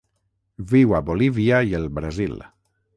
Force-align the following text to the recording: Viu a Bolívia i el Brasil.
Viu 0.71 0.95
a 1.01 1.03
Bolívia 1.11 1.63
i 1.71 1.79
el 1.83 1.89
Brasil. 2.01 2.39